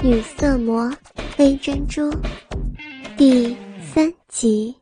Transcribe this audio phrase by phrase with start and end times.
[0.00, 0.88] 女色魔
[1.36, 2.08] 黑珍珠
[3.16, 3.56] 第
[3.92, 4.72] 三集。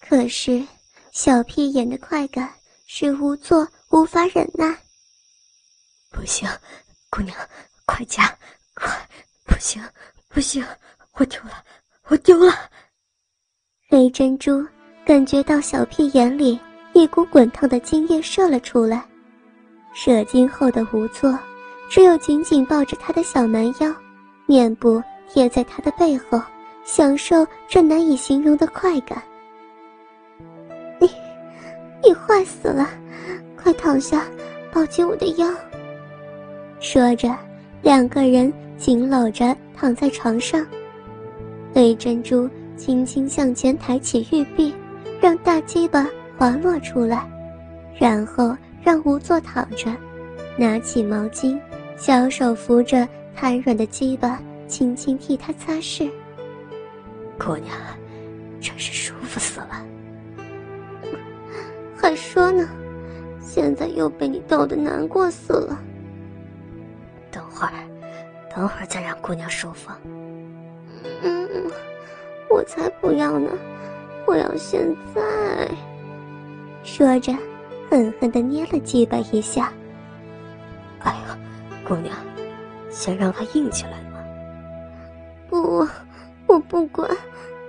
[0.00, 0.66] 可是，
[1.12, 2.52] 小屁眼的快感
[2.84, 4.76] 使无作无法忍耐。
[6.10, 6.48] 不行，
[7.10, 7.36] 姑娘，
[7.86, 8.36] 快加
[8.74, 9.08] 快！
[9.46, 9.80] 不行，
[10.28, 10.64] 不行，
[11.12, 11.64] 我丢了，
[12.08, 12.52] 我丢了！
[13.88, 14.66] 黑珍珠
[15.06, 16.58] 感觉到小屁眼里
[16.92, 19.08] 一股滚烫的精液射了出来，
[19.94, 21.38] 射精后的无作。
[21.88, 23.94] 只有紧紧抱着他的小蛮腰，
[24.46, 26.40] 面部贴在他的背后，
[26.84, 29.22] 享受这难以形容的快感。
[31.00, 31.08] 你，
[32.02, 32.88] 你坏死了！
[33.56, 34.24] 快躺下，
[34.70, 35.48] 抱紧我的腰。
[36.78, 37.34] 说着，
[37.82, 40.64] 两个人紧搂着躺在床上。
[41.74, 44.74] 黑珍珠轻轻向前抬起玉臂，
[45.20, 47.26] 让大鸡巴滑落出来，
[47.98, 49.90] 然后让无座躺着，
[50.56, 51.58] 拿起毛巾。
[51.98, 56.08] 小手扶着瘫软的鸡巴，轻轻替他擦拭。
[57.36, 57.76] 姑娘，
[58.60, 59.84] 真是舒服死了。
[62.00, 62.68] 还说呢，
[63.42, 65.76] 现在又被你逗得难过死了。
[67.32, 67.72] 等会儿，
[68.54, 69.90] 等会儿再让姑娘舒服。
[71.22, 71.48] 嗯，
[72.48, 73.50] 我才不要呢，
[74.24, 75.68] 我要现在。
[76.84, 77.34] 说着，
[77.90, 79.72] 狠狠的捏了鸡巴一下。
[81.00, 81.36] 哎呀！
[81.88, 82.14] 姑娘，
[82.90, 84.22] 想让他硬起来吗。
[85.48, 85.88] 不，
[86.46, 87.08] 我不管，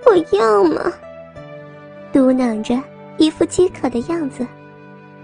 [0.04, 0.92] 我要嘛。
[2.12, 2.78] 嘟囔着，
[3.16, 4.46] 一副饥渴的样子，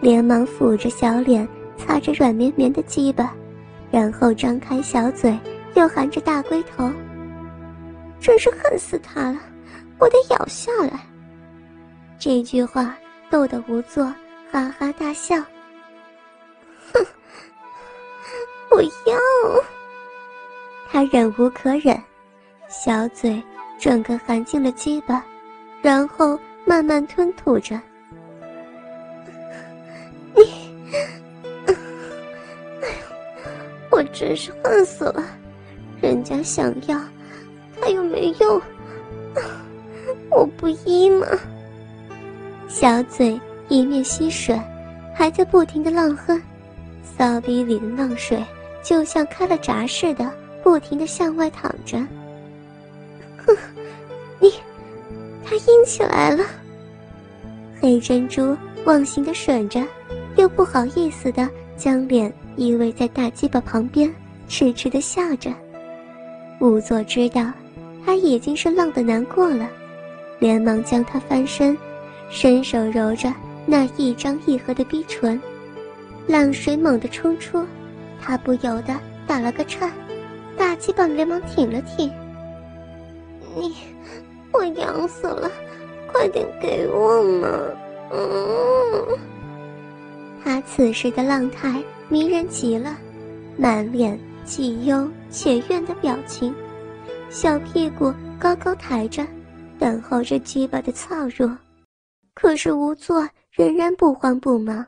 [0.00, 3.34] 连忙抚着小脸，擦着软绵绵的鸡巴，
[3.91, 5.38] 然后张开小嘴，
[5.75, 6.91] 又含着大龟头。
[8.19, 9.38] 真是恨死他了，
[9.98, 10.98] 我得咬下来。
[12.19, 12.97] 这句话
[13.28, 14.05] 逗得无作
[14.50, 15.36] 哈哈大笑。
[18.77, 19.16] 我要，
[20.91, 21.98] 他忍无可忍，
[22.69, 23.42] 小嘴
[23.78, 25.24] 整个含进了鸡巴，
[25.80, 27.75] 然后慢慢吞吐着。
[30.36, 30.42] 你，
[31.66, 31.76] 哎呦，
[33.91, 35.25] 我真是恨死了！
[36.03, 37.00] 人家想要，
[37.81, 38.60] 他又没用，
[40.31, 41.26] 我不依嘛。
[42.69, 44.60] 小嘴一面吸吮，
[45.15, 46.38] 还在不停的浪哼，
[47.03, 48.44] 骚逼里的浪水。
[48.86, 50.32] 就像开了闸似的，
[50.62, 51.98] 不停的向外淌着。
[53.44, 53.56] 哼，
[54.38, 54.52] 你，
[55.44, 56.44] 他硬起来了。
[57.80, 59.84] 黑珍珠忘形的吮着，
[60.36, 64.08] 又不好意思的将脸依偎在大鸡巴旁边，
[64.47, 65.50] 痴痴的笑着。
[66.60, 67.53] 仵作知道
[68.04, 69.68] 他已经是浪的难过了，
[70.38, 71.76] 连忙将他翻身，
[72.30, 73.34] 伸手揉着
[73.66, 75.41] 那一张一合的逼唇，
[76.28, 77.66] 浪水猛地冲出。
[78.26, 78.92] 他不由得
[79.25, 79.92] 打了个颤，
[80.56, 82.10] 大鸡巴连忙挺了挺。
[83.54, 83.72] 你，
[84.53, 85.48] 我痒死了，
[86.12, 87.48] 快点给我嘛！
[88.10, 89.19] 嗯。
[90.42, 92.97] 他此时的浪态迷人极了，
[93.56, 96.53] 满脸既忧且怨的表情，
[97.31, 99.25] 小屁股高高抬着，
[99.78, 101.48] 等候着鸡巴的操入。
[102.34, 104.84] 可是无作仍然不慌不忙。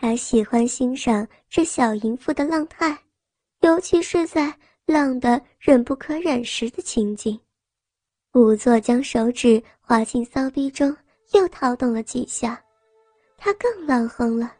[0.00, 2.96] 他喜欢欣赏这小淫妇的浪态，
[3.62, 4.54] 尤其是在
[4.86, 7.38] 浪得忍不可忍时的情景。
[8.32, 10.96] 仵作将手指滑进骚逼中，
[11.32, 12.62] 又掏动了几下，
[13.36, 14.52] 他更浪哼了，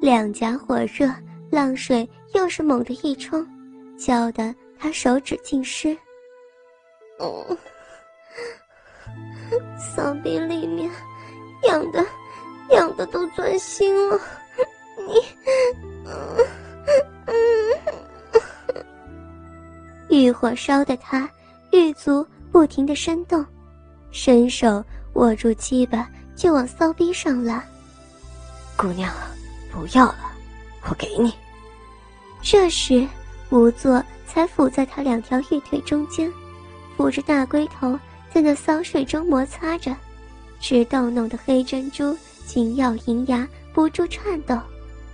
[0.00, 1.10] 两颊火热，
[1.50, 3.46] 浪水又是猛地一冲，
[3.96, 5.96] 浇得他手指尽湿。
[7.18, 7.58] 嗯，
[9.78, 10.90] 骚逼里面
[11.66, 12.04] 痒的，
[12.70, 14.20] 痒的都钻心了。
[15.06, 15.14] 你，
[16.04, 16.36] 嗯
[17.26, 17.34] 嗯，
[20.08, 21.28] 欲火烧得他
[21.72, 23.44] 玉足不停的伸动，
[24.10, 27.64] 伸手握住鸡巴就往骚逼上拉。
[28.76, 29.12] 姑娘，
[29.70, 30.32] 不要了，
[30.88, 31.32] 我给你。
[32.42, 33.06] 这时，
[33.50, 36.32] 仵作才伏在他两条玉腿中间，
[36.96, 37.98] 扶着大龟头
[38.32, 39.94] 在那骚水中摩擦着，
[40.58, 42.16] 直逗弄的黑珍珠
[42.46, 44.58] 紧咬银牙，不住颤抖。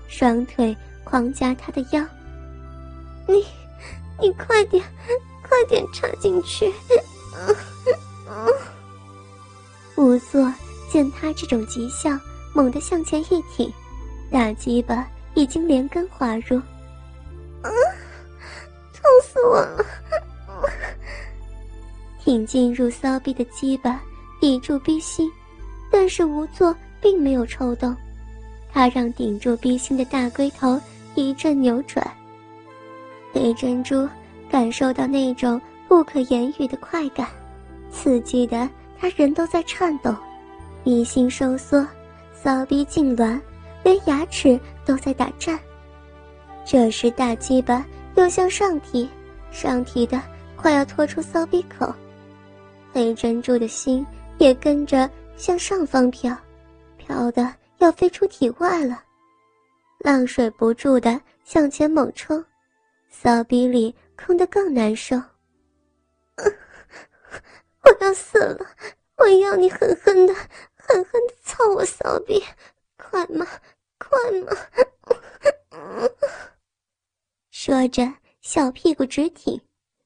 [0.09, 2.05] 双腿狂夹他的腰，
[3.27, 3.45] 你，
[4.21, 4.83] 你快点，
[5.43, 6.73] 快点插进去！
[9.95, 10.53] 仵作
[10.91, 12.19] 见他这种急效，
[12.55, 13.73] 猛地向前一挺，
[14.31, 16.57] 大鸡巴已经连根滑入，
[17.63, 17.71] 啊，
[18.93, 19.85] 痛死我了！
[22.25, 24.01] 挺进入骚逼的鸡巴
[24.41, 25.31] 抵住逼心，
[25.91, 27.95] 但是仵作并没有抽动。
[28.73, 30.81] 他让顶住逼心的大龟头
[31.15, 32.07] 一阵扭转，
[33.33, 34.09] 黑珍珠
[34.51, 37.27] 感受到那种不可言喻的快感，
[37.91, 38.69] 刺激的
[38.99, 40.15] 他人都在颤抖，
[40.85, 41.87] 鼻心收缩，
[42.33, 43.41] 骚逼痉挛，
[43.83, 45.59] 连牙齿都在打颤。
[46.65, 47.85] 这时大鸡巴
[48.17, 49.09] 又向上提，
[49.51, 50.21] 上提的
[50.55, 51.93] 快要拖出骚逼口，
[52.93, 54.07] 黑珍珠的心
[54.37, 56.37] 也跟着向上方飘，
[56.97, 59.05] 飘的要飞出体外了。
[60.01, 62.45] 浪水不住的向前猛冲，
[63.09, 65.17] 骚逼里空得更难受。
[67.83, 68.67] 我要死了！
[69.17, 70.35] 我要你狠狠的、
[70.77, 72.41] 狠狠的操我骚逼，
[72.97, 73.45] 快嘛，
[73.99, 74.57] 快嘛！
[77.51, 79.61] 说着，小屁股直挺，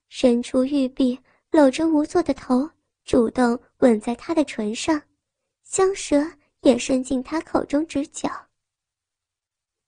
[0.09, 1.21] 伸出玉臂
[1.51, 2.71] 搂着无座的头，
[3.05, 5.03] 主动吻在他的唇上，
[5.63, 6.25] 香舌
[6.63, 8.29] 也伸进他口中直嚼。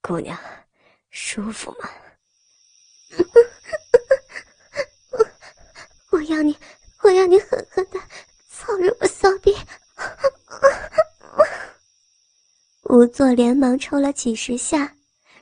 [0.01, 0.37] 姑娘，
[1.09, 1.89] 舒服吗？
[6.11, 6.57] 我要你，
[7.01, 7.99] 我要你狠狠的
[8.49, 9.55] 操入我骚逼！
[12.83, 14.95] 无座连忙抽了几十下，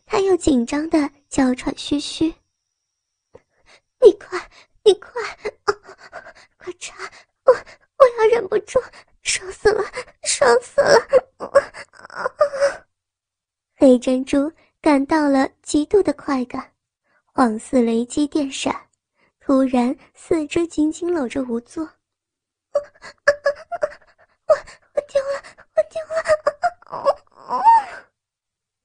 [0.06, 2.34] 他又紧张的娇喘吁吁。
[4.02, 4.50] 你快，
[4.84, 5.12] 你快，
[6.58, 6.96] 快插！
[7.46, 8.80] 我我要忍不住，
[9.24, 9.84] 爽死了，
[10.24, 11.00] 爽死了！
[13.76, 16.72] 黑珍珠感到了极度的快感，
[17.34, 18.76] 恍似雷击电闪，
[19.40, 21.84] 突然四肢紧紧搂着无座。
[22.74, 22.80] 我
[24.50, 25.42] 我丢了，
[25.76, 26.00] 我丢
[27.58, 27.64] 了！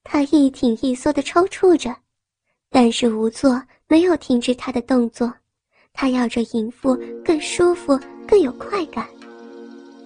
[0.04, 1.94] 他一挺一缩的抽搐着，
[2.70, 5.34] 但是无座没有停止他的动作，
[5.92, 9.08] 他要这淫妇更舒服、更有快感。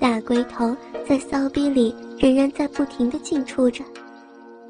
[0.03, 0.77] 大龟头
[1.09, 3.85] 在骚逼里仍然在不停的进出着。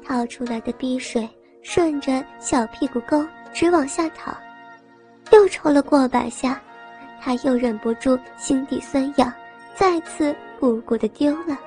[0.05, 1.27] 掏出来的逼水
[1.63, 4.31] 顺着小屁股沟直往下淌，
[5.31, 6.61] 又抽了过百下，
[7.19, 9.33] 他又忍不住心底酸痒，
[9.75, 11.57] 再次鼓鼓的丢了。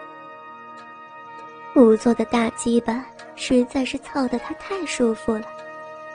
[1.74, 3.04] 仵作的大鸡巴
[3.34, 5.42] 实在是操得他太舒服了，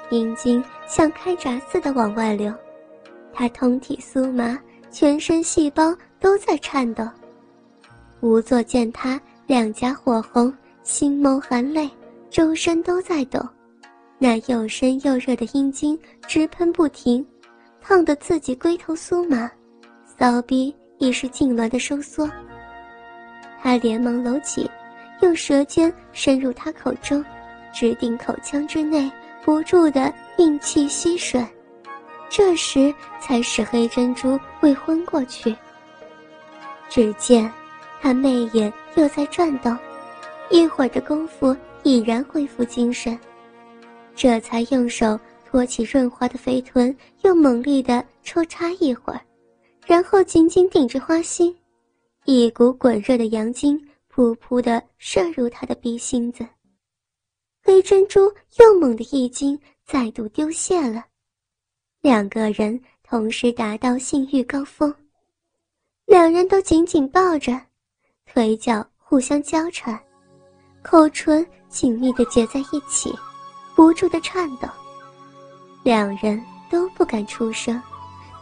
[0.10, 2.54] 阴茎像开闸似的往外流，
[3.34, 4.58] 他通体酥麻，
[4.90, 7.06] 全身细胞都在颤抖。
[8.22, 10.54] 仵作见他两颊火红，
[10.84, 11.90] 心眸含泪。
[12.30, 13.46] 周身都在抖，
[14.18, 17.26] 那又深又热的阴茎直喷不停，
[17.82, 19.52] 烫得自己龟头酥麻，
[20.18, 22.30] 骚逼已是痉挛的收缩。
[23.62, 24.70] 他连忙搂起，
[25.22, 27.22] 用舌尖深入他口中，
[27.74, 29.12] 直顶口腔之内，
[29.44, 31.46] 不住的运气吸吮，
[32.30, 35.54] 这时才使黑珍珠未昏过去。
[36.88, 37.52] 只见
[38.02, 39.78] 他媚眼又在转动，
[40.50, 41.56] 一会儿的功夫。
[41.84, 43.20] 已然恢复精神，
[44.16, 49.20] 这才用手托起润滑的肥臀，又猛力的抽插一会儿，
[49.88, 51.58] 然后紧紧顶着花心，
[52.26, 53.84] 一股滚热的阳精
[54.14, 56.46] 噗噗的射入他的鼻心子。
[57.64, 61.04] 黑珍珠又猛地一惊，再度丢泄了，
[62.02, 64.94] 两个人同时达到性欲高峰，
[66.06, 67.60] 两人都紧紧抱着，
[68.34, 70.00] 腿脚互相交缠。
[70.82, 73.14] 口唇紧密的结在一起，
[73.76, 74.70] 不住的颤抖。
[75.84, 77.82] 两人都不敢出声，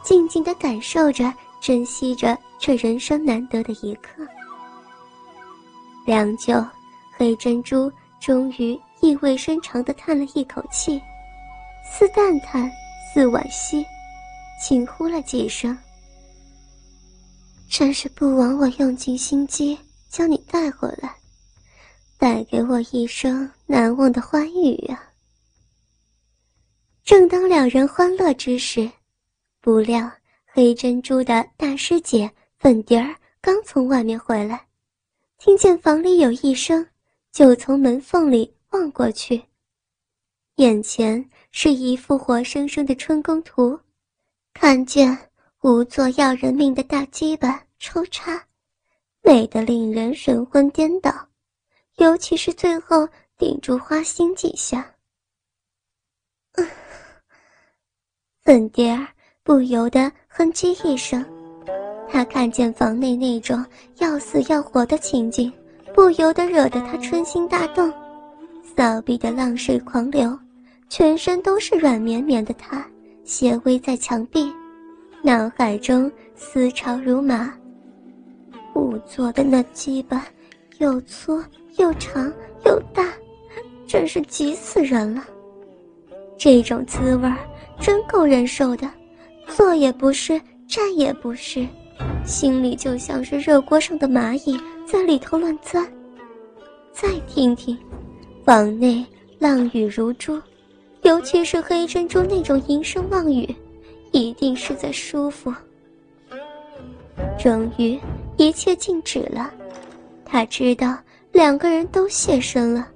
[0.03, 4.23] 静静的感受着，珍惜着这人生难得的一刻。
[6.05, 6.63] 良久，
[7.17, 11.01] 黑珍珠终于意味深长的叹了一口气，
[11.83, 12.69] 似淡叹，
[13.11, 13.83] 似惋惜，
[14.61, 15.75] 轻呼了几声
[17.69, 19.77] ：“真是不枉我用尽心机
[20.09, 21.15] 将你带回来。”
[22.19, 25.13] 带给我一生难忘的欢愉啊！
[27.01, 28.91] 正当两人欢乐之时，
[29.61, 30.11] 不料
[30.45, 34.67] 黑珍珠的大师姐粉蝶儿刚从外面回来，
[35.37, 36.85] 听见房里有一声，
[37.31, 39.41] 就从门缝里望过去，
[40.55, 43.79] 眼前是一幅活生生的春宫图，
[44.53, 45.17] 看见
[45.61, 48.45] 无座要人命的大鸡巴抽插，
[49.29, 51.13] 美得令人神魂颠倒。
[51.97, 53.07] 尤其是最后
[53.37, 54.83] 顶住花心几下，
[56.53, 56.67] 嗯
[58.41, 59.07] 粉蝶儿
[59.43, 61.23] 不由得哼唧一声。
[62.09, 63.63] 他看见房内那种
[63.97, 65.53] 要死要活的情景，
[65.93, 67.93] 不由得惹得他春心大动，
[68.75, 70.35] 骚逼的浪水狂流，
[70.89, 72.51] 全身都是软绵绵的。
[72.55, 72.83] 他
[73.23, 74.51] 斜偎在墙壁，
[75.21, 77.55] 脑海中思潮如麻。
[78.79, 80.25] 仵作的那鸡巴，
[80.79, 81.41] 又粗。
[81.77, 82.29] 又长
[82.65, 83.13] 又大，
[83.87, 85.23] 真是急死人了。
[86.37, 87.31] 这种滋味
[87.79, 88.89] 真够忍受的，
[89.47, 91.65] 坐也不是，站也不是，
[92.25, 95.89] 心里就像是热锅上的蚂蚁在里头乱钻。
[96.91, 97.77] 再听听，
[98.43, 99.05] 房内
[99.37, 100.37] 浪语如珠，
[101.03, 103.55] 尤其是黑珍珠那种吟声望语，
[104.11, 105.53] 一定是在舒服。
[107.37, 107.97] 终于，
[108.39, 109.53] 一切静止了。
[110.23, 110.97] 他知道
[111.33, 112.87] 两个人都现身了，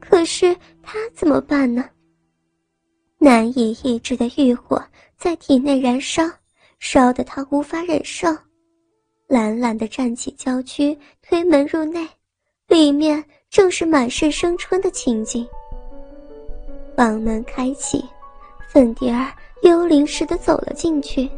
[0.00, 1.84] 可是他怎么办呢？
[3.18, 4.82] 难以抑制的欲火
[5.18, 6.22] 在体内燃烧，
[6.78, 8.28] 烧得他无法忍受，
[9.26, 12.08] 懒懒地站起娇躯，推门入内，
[12.68, 15.46] 里面正是满是生春的情景。
[16.96, 18.02] 房门开启，
[18.68, 19.30] 粉蝶儿
[19.64, 21.28] 幽灵似的走了进去。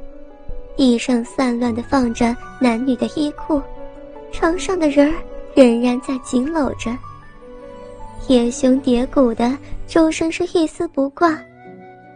[0.81, 3.61] 地上散乱地放着男女的衣裤，
[4.33, 5.15] 床上的人儿
[5.55, 6.91] 仍然在紧搂着。
[8.23, 9.55] 贴胸叠骨的
[9.87, 11.39] 周身是一丝不挂，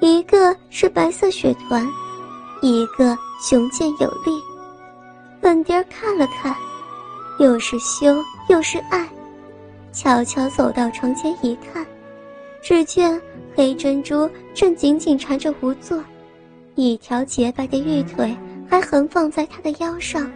[0.00, 1.86] 一个是白色血团，
[2.62, 4.40] 一个雄健有力。
[5.42, 6.56] 粉蝶看了看，
[7.38, 8.16] 又是羞
[8.48, 9.06] 又是爱，
[9.92, 11.84] 悄悄走到床前一看，
[12.62, 13.20] 只见
[13.54, 16.02] 黑珍珠正紧紧缠着无座，
[16.76, 18.34] 一条洁白的玉腿。
[18.68, 20.30] 还横放在他的腰上，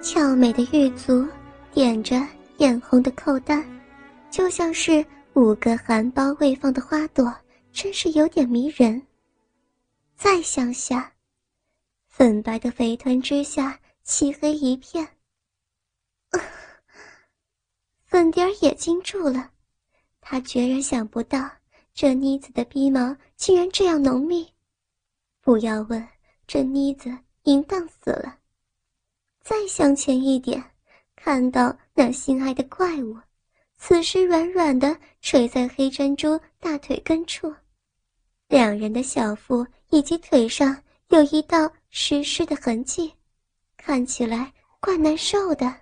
[0.00, 1.26] 俏美的玉足
[1.72, 2.20] 点着
[2.58, 3.64] 艳红的扣带，
[4.30, 5.04] 就像是
[5.34, 7.32] 五个含苞未放的花朵，
[7.72, 9.00] 真是有点迷人。
[10.16, 11.12] 再向下，
[12.08, 15.06] 粉白的肥臀之下漆黑一片。
[18.06, 19.50] 粉蝶儿也惊住了，
[20.20, 21.50] 他决然想不到
[21.94, 24.48] 这妮子的鼻毛竟然这样浓密。
[25.40, 26.08] 不要问
[26.46, 27.16] 这妮子。
[27.44, 28.38] 淫荡死了。
[29.40, 30.62] 再向前一点，
[31.16, 33.16] 看到那心爱的怪物，
[33.76, 37.52] 此时软软的垂在黑珍珠大腿根处，
[38.48, 43.12] 两人的小腹以及腿上有一道湿湿的痕迹，
[43.76, 45.81] 看起来怪难受的。